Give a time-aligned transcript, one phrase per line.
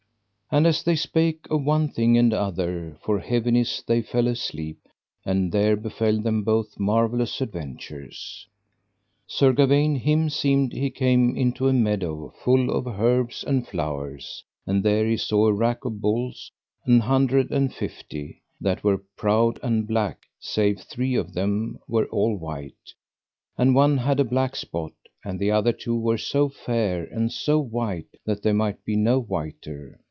[0.53, 4.79] And as they spake of one thing and other, for heaviness they fell asleep,
[5.25, 8.45] and there befell them both marvellous adventures.
[9.25, 14.83] Sir Gawaine him seemed he came into a meadow full of herbs and flowers, and
[14.83, 16.51] there he saw a rack of bulls,
[16.83, 22.35] an hundred and fifty, that were proud and black, save three of them were all
[22.35, 22.91] white,
[23.57, 24.91] and one had a black spot,
[25.23, 29.17] and the other two were so fair and so white that they might be no
[29.17, 29.97] whiter.